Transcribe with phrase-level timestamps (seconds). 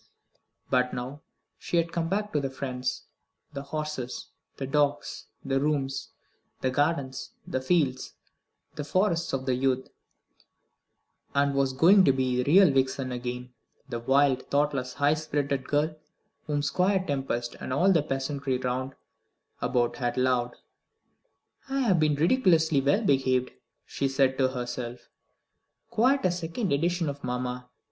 [0.71, 1.21] But now
[1.59, 3.03] she had come back to the friends,
[3.53, 6.09] the horses, the dogs, the rooms,
[6.61, 8.15] the gardens, the fields,
[8.73, 9.89] the forests of youth,
[11.35, 13.53] and was going to be the real Vixen again;
[13.89, 15.95] the wild, thoughtless, high spirited girl
[16.47, 18.95] whom Squire Tempest and all the peasantry round
[19.61, 20.55] about had loved.
[21.69, 23.51] "I have been ridiculously well behaved,"
[23.85, 25.09] she said to herself,
[25.91, 27.69] "quite a second edition of mamma.